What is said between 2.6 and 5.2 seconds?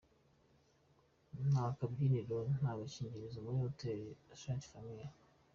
gakingirizo muri Hotel Ste Famille”.